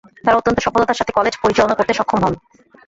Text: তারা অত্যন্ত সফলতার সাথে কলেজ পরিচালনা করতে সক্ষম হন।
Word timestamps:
তারা 0.23 0.37
অত্যন্ত 0.37 0.59
সফলতার 0.61 0.99
সাথে 0.99 1.15
কলেজ 1.17 1.33
পরিচালনা 1.37 1.77
করতে 1.77 1.93
সক্ষম 1.93 2.19
হন। 2.23 2.33